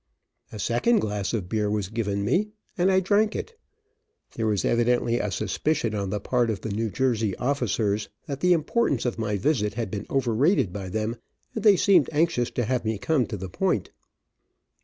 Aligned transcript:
A 0.51 0.57
second 0.57 0.97
glass 0.97 1.31
of 1.31 1.47
beer 1.47 1.69
was 1.69 1.87
given 1.89 2.25
me, 2.25 2.47
and 2.75 2.91
I 2.91 3.01
drank 3.01 3.35
it. 3.35 3.55
There 4.31 4.47
was 4.47 4.65
evidently 4.65 5.19
a 5.19 5.29
suspicion 5.29 5.93
on 5.93 6.09
the 6.09 6.19
part 6.19 6.49
of 6.49 6.61
the 6.61 6.71
New 6.71 6.89
Jersey 6.89 7.35
officers 7.35 8.09
that 8.25 8.39
the 8.39 8.53
importance 8.53 9.05
of 9.05 9.19
my 9.19 9.37
visit 9.37 9.75
had 9.75 9.91
been 9.91 10.07
over 10.09 10.33
rated 10.33 10.73
by 10.73 10.89
them, 10.89 11.17
and 11.53 11.63
they 11.63 11.75
seemed 11.77 12.09
anxious 12.11 12.49
to 12.49 12.65
have 12.65 12.83
me 12.83 12.97
come 12.97 13.27
to 13.27 13.37
the 13.37 13.47
point. 13.47 13.91